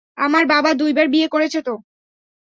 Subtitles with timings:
[0.17, 1.73] আমার বাবা দুইবার বিয়ে করেছে তো।